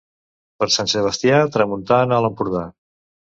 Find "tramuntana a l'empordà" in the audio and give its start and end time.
1.57-2.65